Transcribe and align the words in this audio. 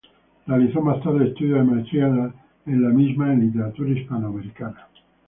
Realizó 0.47 0.81
más 0.81 0.99
tarde 1.03 1.27
estudios 1.27 1.59
de 1.59 1.63
maestría 1.75 2.07
en 2.07 2.33
la 2.81 2.89
misma 2.89 3.31
en 3.31 3.41
literatura 3.41 3.91
hispanoamericana. 3.91 4.87